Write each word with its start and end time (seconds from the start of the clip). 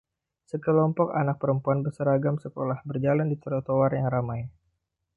Sekelompok 0.51 1.09
anak 1.21 1.37
perempuan 1.41 1.79
berseragam 1.85 2.35
sekolah 2.43 2.79
berjalan 2.89 3.27
di 3.31 3.37
trotoar 3.43 3.91
yang 3.99 4.09
ramai. 4.15 4.41